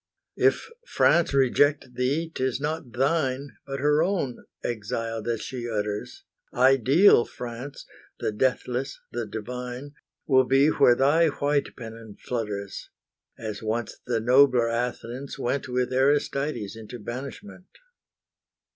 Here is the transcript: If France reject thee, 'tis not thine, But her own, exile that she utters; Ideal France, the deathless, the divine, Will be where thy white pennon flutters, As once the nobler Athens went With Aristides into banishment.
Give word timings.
If 0.39 0.67
France 0.87 1.31
reject 1.31 1.93
thee, 1.93 2.31
'tis 2.33 2.59
not 2.59 2.91
thine, 2.91 3.51
But 3.67 3.81
her 3.81 4.01
own, 4.01 4.45
exile 4.63 5.21
that 5.21 5.41
she 5.43 5.69
utters; 5.69 6.23
Ideal 6.51 7.23
France, 7.23 7.85
the 8.19 8.31
deathless, 8.31 8.99
the 9.11 9.27
divine, 9.27 9.93
Will 10.25 10.45
be 10.45 10.69
where 10.69 10.95
thy 10.95 11.27
white 11.27 11.75
pennon 11.75 12.17
flutters, 12.19 12.89
As 13.37 13.61
once 13.61 13.97
the 14.07 14.19
nobler 14.19 14.69
Athens 14.69 15.37
went 15.37 15.67
With 15.69 15.93
Aristides 15.93 16.75
into 16.75 16.97
banishment. 16.97 17.67